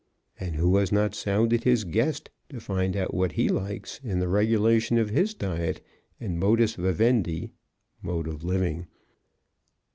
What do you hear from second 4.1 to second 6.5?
the regulation of his diet and